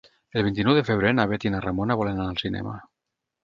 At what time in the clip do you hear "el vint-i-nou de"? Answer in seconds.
0.39-0.83